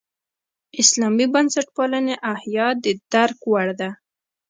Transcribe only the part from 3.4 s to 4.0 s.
وړ ده.